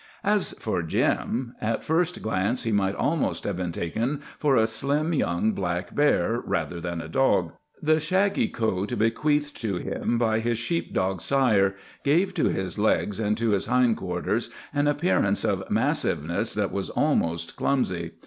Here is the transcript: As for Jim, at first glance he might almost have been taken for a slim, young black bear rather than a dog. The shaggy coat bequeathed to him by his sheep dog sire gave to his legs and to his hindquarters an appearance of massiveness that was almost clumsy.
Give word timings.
As 0.23 0.53
for 0.53 0.81
Jim, 0.81 1.53
at 1.61 1.83
first 1.83 2.23
glance 2.23 2.63
he 2.63 2.71
might 2.71 2.95
almost 2.95 3.43
have 3.43 3.55
been 3.55 3.71
taken 3.71 4.17
for 4.39 4.55
a 4.55 4.65
slim, 4.65 5.13
young 5.13 5.51
black 5.51 5.93
bear 5.93 6.41
rather 6.43 6.81
than 6.81 6.99
a 7.01 7.07
dog. 7.07 7.51
The 7.83 7.99
shaggy 7.99 8.47
coat 8.47 8.97
bequeathed 8.97 9.55
to 9.61 9.75
him 9.75 10.17
by 10.17 10.39
his 10.39 10.57
sheep 10.57 10.91
dog 10.95 11.21
sire 11.21 11.75
gave 12.03 12.33
to 12.33 12.45
his 12.45 12.79
legs 12.79 13.19
and 13.19 13.37
to 13.37 13.51
his 13.51 13.67
hindquarters 13.67 14.49
an 14.73 14.87
appearance 14.87 15.43
of 15.43 15.69
massiveness 15.69 16.55
that 16.55 16.71
was 16.71 16.89
almost 16.89 17.55
clumsy. 17.55 18.13